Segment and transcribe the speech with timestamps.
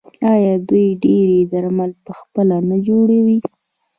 [0.33, 3.37] آیا دوی ډیری درمل پخپله نه جوړوي؟